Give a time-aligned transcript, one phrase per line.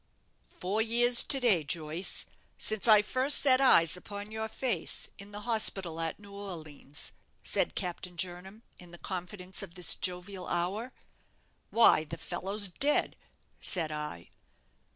[0.49, 2.25] "Four years to day, Joyce,
[2.57, 7.11] since I first set eyes upon your face in the hospital at New Orleans,"
[7.43, 10.91] said Captain Jernam, in the confidence of this jovial hour.
[11.69, 13.15] "'Why, the fellow's dead,'
[13.61, 14.31] said I.